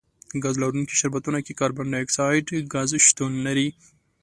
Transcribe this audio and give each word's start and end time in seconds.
ګاز 0.43 0.55
لرونکي 0.61 0.95
شربتونو 1.01 1.39
کې 1.45 1.57
کاربن 1.59 1.87
ډای 1.93 2.03
اکسایډ 2.03 2.47
ګاز 2.73 2.89
شتون 3.07 3.31
لري. 3.45 3.67